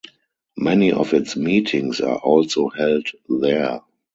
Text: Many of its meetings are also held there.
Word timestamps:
Many 0.57 0.93
of 0.93 1.13
its 1.13 1.35
meetings 1.35 2.01
are 2.01 2.17
also 2.17 2.69
held 2.69 3.05
there. 3.29 3.81